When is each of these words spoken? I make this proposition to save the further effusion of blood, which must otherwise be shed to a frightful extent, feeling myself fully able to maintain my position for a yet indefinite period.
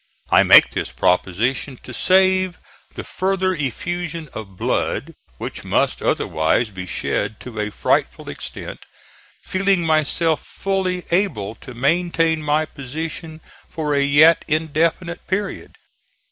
I 0.31 0.41
make 0.41 0.71
this 0.71 0.91
proposition 0.91 1.77
to 1.83 1.93
save 1.93 2.57
the 2.95 3.03
further 3.03 3.53
effusion 3.53 4.29
of 4.33 4.57
blood, 4.57 5.13
which 5.37 5.63
must 5.63 6.01
otherwise 6.01 6.71
be 6.71 6.87
shed 6.87 7.39
to 7.41 7.59
a 7.59 7.69
frightful 7.69 8.27
extent, 8.27 8.79
feeling 9.43 9.85
myself 9.85 10.43
fully 10.43 11.05
able 11.11 11.53
to 11.61 11.75
maintain 11.75 12.41
my 12.41 12.65
position 12.65 13.41
for 13.69 13.93
a 13.93 14.01
yet 14.01 14.43
indefinite 14.47 15.27
period. 15.27 15.75